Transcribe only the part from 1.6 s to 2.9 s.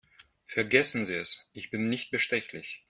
bin nicht bestechlich.